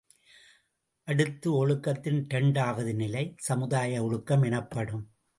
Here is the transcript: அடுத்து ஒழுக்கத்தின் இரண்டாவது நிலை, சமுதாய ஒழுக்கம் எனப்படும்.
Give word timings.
அடுத்து 1.07 1.67
ஒழுக்கத்தின் 1.67 2.25
இரண்டாவது 2.29 2.93
நிலை, 2.95 3.33
சமுதாய 3.37 4.03
ஒழுக்கம் 4.03 4.41
எனப்படும். 4.41 5.11